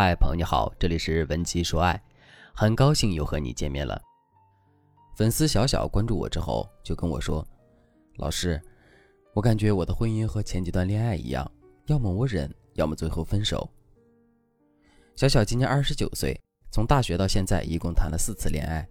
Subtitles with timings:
[0.00, 2.00] 嗨，朋友你好，这里是文姬说爱，
[2.54, 4.00] 很高兴又和你见面了。
[5.16, 7.44] 粉丝小小关注我之后就跟我说
[8.14, 8.62] ：“老师，
[9.34, 11.50] 我感觉我的婚姻和前几段恋爱一样，
[11.86, 13.68] 要么我忍，要么最后分手。”
[15.16, 16.40] 小小今年二十九岁，
[16.70, 18.88] 从大学到现在一共谈了四次恋爱，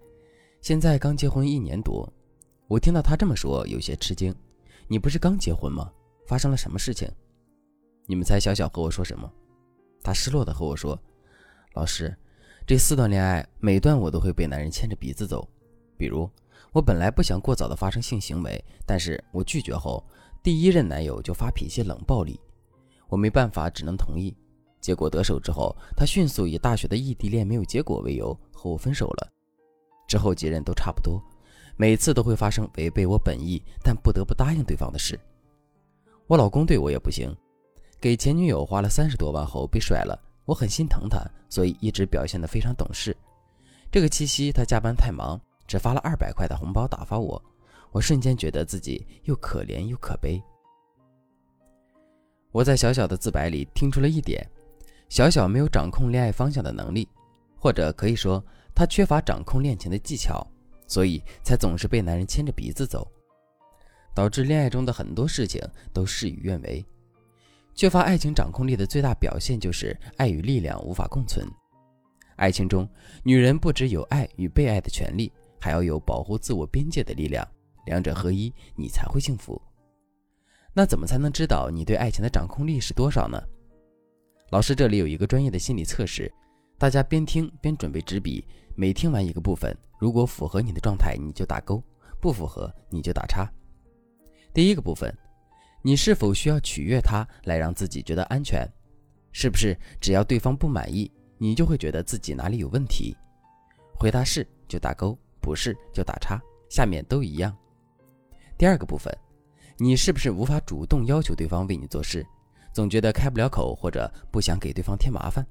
[0.61, 2.05] 现在刚结婚一年多。
[2.67, 4.35] 我听到他这么说，有些吃惊
[4.89, 5.89] ：“你不是刚结婚吗？
[6.27, 7.09] 发生了什么事情？”
[8.07, 9.31] 你们猜小小和我说什么？
[10.07, 10.97] 他失落的和我说
[11.75, 12.15] ：“老师，
[12.65, 15.45] 这四段恋爱，每段我都会被男人牵着鼻子走。
[15.97, 16.29] 比如，
[16.71, 20.01] 我本来不想过早的发生性行为，但是我拒绝后，
[20.41, 22.39] 第一任男友就发脾气、冷暴力，
[23.09, 24.33] 我没办法，只能同意。
[24.79, 29.29] 结果得手之后，他迅速以大学的异地恋没有结果为由和我分手了。
[30.07, 31.21] 之后几任都差不多，
[31.75, 35.19] 每次都会发生违背我本意但不得不答应对方的事。
[36.27, 37.29] 我老公对我也不行。”
[37.99, 43.15] 给前女友花了三十多万后被甩了，我很心疼他，所以一直表现得非常懂事。
[43.91, 47.41] 这个七夕他加班太忙，只发了二百块的红包打发我，
[47.91, 50.41] 我瞬间觉得自己又可怜又可悲。
[52.51, 54.47] 我在小小的自白里听出了一点：
[55.09, 57.07] 小小没有掌控恋爱方向的能力，
[57.57, 58.43] 或者可以说
[58.75, 60.45] 他缺乏掌控恋情的技巧，
[60.85, 63.07] 所以才总是被男人牵着鼻子走，
[64.13, 65.61] 导致恋爱中的很多事情
[65.91, 66.85] 都事与愿违。
[67.77, 71.47] 缺乏爱情掌控力的最大表现就是爱与力量无法共存。
[72.35, 72.89] 爱情中，
[73.21, 77.47] 女人不只有爱与被爱的权利，还要有保护自我边界的力量，
[77.85, 79.61] 两者合一，你才会幸福。
[80.73, 83.39] 那怎么才能知道你对爱情的掌控力是多少呢？
[84.49, 86.33] 老师这里有一个专业的心理测试，
[86.79, 91.79] 大家边听边准备纸笔，每听完一个部分，如果符合你的状态，你就打勾；
[92.19, 93.47] 不符合，你就打叉。
[94.51, 95.15] 第一个部分。
[95.81, 98.67] 你是否需要取悦他来让自己觉得安全？
[99.31, 103.15] 是不是只要对方不满意，你就会觉得自己哪里有问题？
[103.97, 107.55] 回答是就打勾，不是就打叉，下面都一样。
[108.57, 109.15] 第二个部分，
[109.77, 112.25] 你是不是无法主动要求对方为你做事，
[112.73, 115.45] 总觉得开不了口或者不想给对方添麻烦？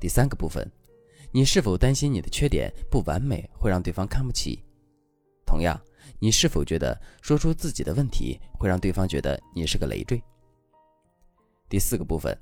[0.00, 0.66] 第三个部分，
[1.32, 4.62] 你是否担心你的缺点不完美会让对方看不起？
[5.44, 5.78] 同样。
[6.18, 10.22] 你是否觉得说出自己的问题会让对方觉得你是个累赘？
[11.68, 12.36] 第四个部分，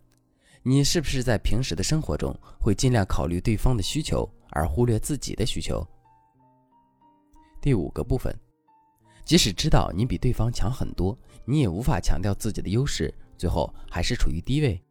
[0.62, 5.86] 你是不是在平时的生活中会尽量考虑对方的需求而忽略自己的需求？
[7.60, 8.34] 第五个部分，
[9.24, 14.82] 即使知道你比对方强很多，你也无法强调自己的优势，最后还是处于低位。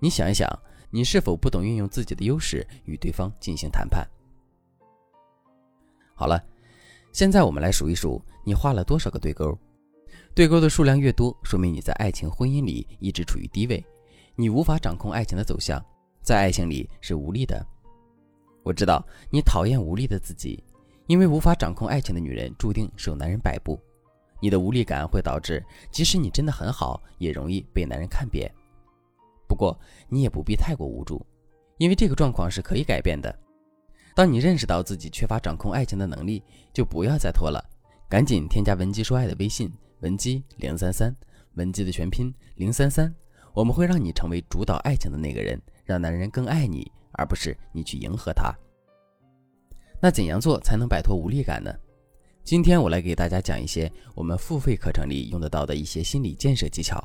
[0.00, 0.48] 你想一想，
[0.90, 4.08] 你是否不懂运用自己的优势与对方进行谈判？
[6.14, 6.42] 好了。
[7.12, 9.58] 现在我们来数一数，你画了多少个对勾？
[10.34, 13.84] 对勾的数量越多，说明你在爱情婚姻里一直处于低位，
[14.36, 15.84] 你无法掌控爱情的走向，
[16.22, 17.66] 在爱情里是无力的。
[18.62, 20.62] 我知道你讨厌无力的自己，
[21.06, 23.80] 因为无法掌控爱情的女人注定受男人摆布。
[24.40, 28.48] 你的无力感会导致，即使你真的很好，也容易被男人看扁。
[29.48, 29.76] 不过
[30.08, 31.24] 你也不必太过无助，
[31.78, 33.36] 因为这个状况是可以改变的。
[34.18, 36.42] 当你认识到自己缺乏掌控爱情的能力，
[36.72, 37.64] 就不要再拖了，
[38.08, 41.14] 赶紧添加文姬说爱的微信文姬零三三，
[41.54, 43.14] 文姬的全拼零三三，
[43.54, 48.52] 我们会让你成为主导爱情的那个人，让男人更爱你，而不是你去迎合他。
[50.02, 51.72] 那怎样做才能摆脱无力感呢？
[52.42, 57.00] 今天我来给大家讲一些我们付费课程里用得到的一些心理建设技巧。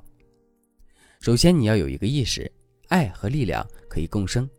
[1.19, 2.51] 首先，你要有一个意识，
[2.87, 4.49] 爱和力量可以共生，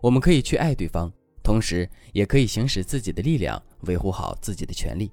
[0.00, 1.12] 我们可以去爱对方。
[1.48, 5.10] 同时，也可以行使自己的力量，维护好自己的权利。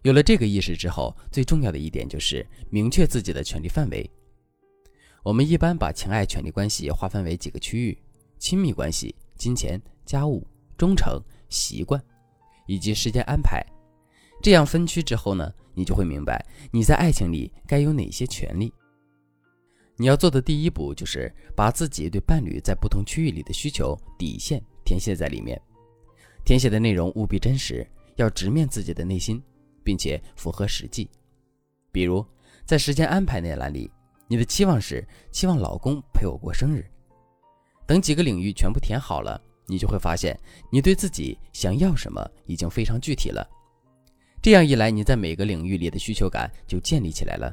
[0.00, 4.10] 有了这个意识之后，最重要的一点就是明确自己的权利范围。
[5.22, 7.98] 我们一般把情爱权利关系划分为几个区域：
[8.38, 10.42] 亲密关系、金钱、家务、
[10.78, 11.20] 忠诚、
[11.50, 12.02] 习惯，
[12.66, 13.62] 以及时间安排。
[14.42, 16.42] 这样分区之后呢，你就会明白
[16.72, 18.72] 你在爱情里该有哪些权利。
[19.98, 24.64] 你要做的第一步就是把自己对伴侣在不同区域里的需求底线。
[24.86, 25.60] 填写在里面，
[26.44, 27.84] 填写的内容务必真实，
[28.14, 29.42] 要直面自己的内心，
[29.82, 31.10] 并且符合实际。
[31.90, 32.24] 比如，
[32.64, 33.90] 在时间安排那栏里，
[34.28, 36.88] 你的期望是期望老公陪我过生日。
[37.84, 40.38] 等几个领域全部填好了，你就会发现
[40.70, 43.44] 你对自己想要什么已经非常具体了。
[44.40, 47.52] 这样一来，你在每个领域里的需求感就建立起来了。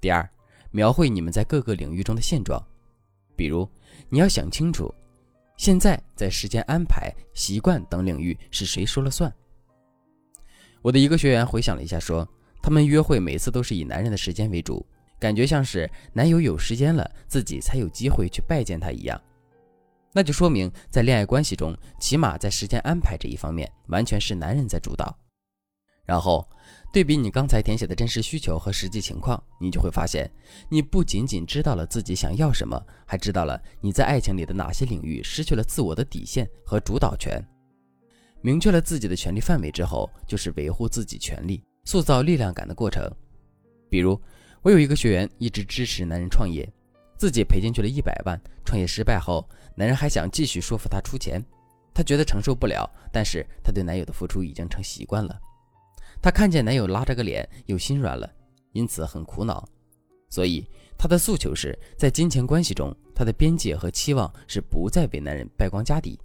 [0.00, 0.26] 第二，
[0.70, 2.62] 描绘你们在各个领域中的现状，
[3.36, 3.68] 比如
[4.08, 4.90] 你要想清楚。
[5.56, 9.32] 现在在时间安排、习惯等领域是谁说了算？
[10.82, 12.28] 我的一个学员回想了一下，说
[12.62, 14.84] 他们约会每次都是以男人的时间为主，
[15.18, 19.20] 感觉像是男友有时间了，自己才有机会去拜见他一样。
[20.12, 25.16] 那就说明在恋爱关系中，起码在时间安排这一方面，完全是男人在主导。
[26.04, 26.48] 然后
[26.92, 30.30] 对比你刚才填写的真实需求和实际情况，你就会发现，
[30.70, 37.42] 你不仅仅知道了自己想要什么，还知道了你在爱情里的哪些领域失去了自我的底线和主导权。
[38.40, 43.10] 明确了自己的权利范围之后，就是维护自己权利、塑造力量感的过程。
[43.90, 44.18] 比如，
[44.62, 46.66] 我有一个学员一直支持男人创业。
[47.18, 51.42] 自己赔进去了一百万，创业失败后，男人还想继续说服她出钱，
[51.94, 55.40] 她觉得承受不了，但是她对男友的付出已经成习惯了。
[56.26, 58.28] 她看见男友拉着个脸，又心软了，
[58.72, 59.64] 因此很苦恼。
[60.28, 60.66] 所以
[60.98, 66.18] 她的诉求是在金钱关系中，她的边界和期望是不再为男人败光家底。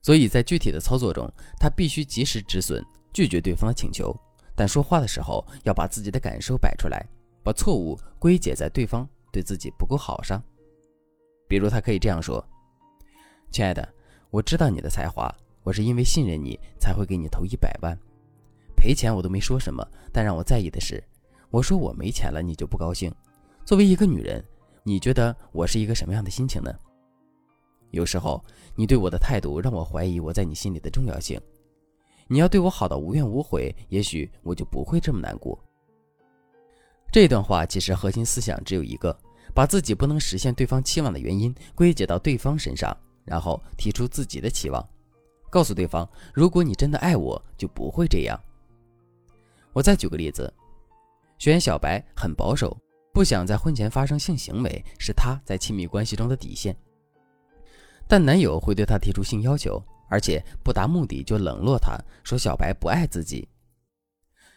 [0.00, 2.82] 所以在具体的操作中，她必须及时止损，
[3.12, 4.18] 拒绝对方的请求，
[4.56, 7.06] 但说话的时候要把自己的感受摆出来，
[7.42, 9.06] 把错误归结在对方。
[9.30, 10.42] 对自己不够好上，
[11.46, 12.42] 比如他可以这样说
[13.52, 13.86] ：“亲爱的，
[14.30, 15.30] 我知道你的才华，
[15.64, 17.94] 我是因为信任你才会给你投一百万，
[18.80, 21.04] 赔钱我都没说什么，但让我在意的是，
[21.50, 23.12] 我说我没钱了你就不高兴。
[23.66, 24.42] 作为一个女人，
[24.82, 26.74] 你觉得我是一个什么样的心情呢？
[27.90, 28.42] 有时候
[28.74, 31.38] 你对我的态度让我怀疑我在你心里的重要性。
[32.26, 35.62] 你要对我好到无怨无悔，也许我就不会这么难过。”
[37.12, 39.14] 这段话其实核心思想只有一个：
[39.52, 44.82] 把自己不能实现对方期望的原因归结到对方身上，然后提出自己的期望，
[45.50, 48.40] 告诉对方，如果你真的爱我，就不会这样。
[49.72, 50.52] 我再举个例子，
[51.38, 52.76] 学员小白很保守，
[53.12, 56.76] 不想在婚前发生性行为，是他在亲密关系中的底线。
[58.08, 63.48] 但男友会对她提出性要求，而且不达目的就冷落她，说小白不爱自己。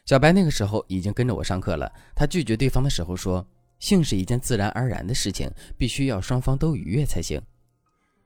[0.06, 1.90] 小白那个时候已经跟着我上课了。
[2.16, 3.46] 他拒绝对方的时候说
[3.80, 7.40] ：“性是一件自然而然的事情，必须要双方都愉悦才行。”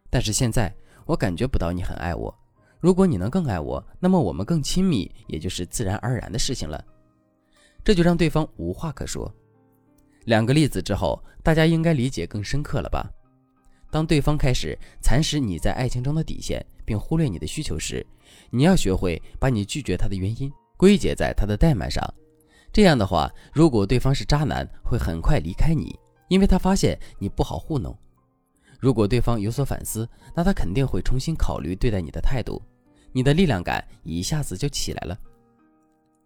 [0.09, 0.73] 但是现在
[1.05, 2.33] 我感觉不到你很爱我。
[2.79, 6.83] 如果你能更爱我，那么我们更亲密，也就是自然而然的事情了。
[7.83, 9.33] 这就让对方无话可说。
[10.25, 13.09] 两个例子之后，大家应该理解更深刻了吧？
[13.89, 18.05] 当对方开始蚕食你在爱情中的底线，并忽略你的需求时，
[18.49, 20.51] 你要学会把你拒绝他的原因。
[20.75, 22.03] 归结在他的怠慢上，
[22.71, 25.97] 这样的话，如果对方是渣男，会很快离开你，
[26.27, 27.97] 因为他发现你不好糊弄。
[28.79, 32.61] 如果对方有所反思，那他肯定会重新考虑对待你的态度，
[33.11, 35.17] 你的力量感一下子就起来了。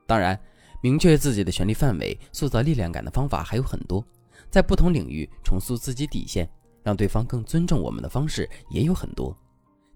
[0.06, 0.38] 当然，
[0.82, 4.04] 明确自己的权利范围、塑造力量感的方法还有很多，
[4.50, 6.50] 在不同领域重塑自己底线，
[6.84, 9.36] 让对方更尊重我们的方式也有很多。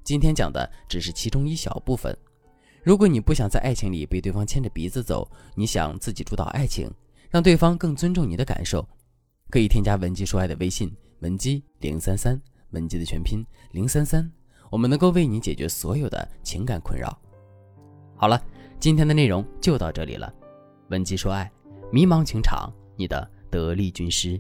[0.03, 2.15] 今天讲的只是其中一小部分。
[2.83, 6.89] 如果你不想在爱情里被对方牵着鼻子走，你想自己主导爱情，
[7.31, 8.87] 让对方更尊重你的感受，
[9.49, 12.39] 可以添加文姬说爱的微信文姬零三三，
[12.69, 14.31] 文姬的全拼零三三，
[14.69, 17.19] 我们能够为你解决所有的情感困扰。
[18.15, 18.39] 好了，
[18.79, 20.31] 今天的内容就到这里了，
[20.89, 21.51] 文姬说爱，
[21.91, 24.39] 迷茫情场，你的得力军师。